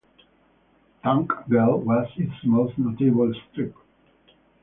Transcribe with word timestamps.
Tank 1.03 1.29
Girl 1.47 1.79
was 1.79 2.07
its 2.17 2.33
most 2.43 2.75
notable 2.79 3.31
strip. 3.51 3.75